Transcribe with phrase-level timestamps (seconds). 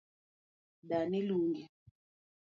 [0.89, 1.63] Dani luongi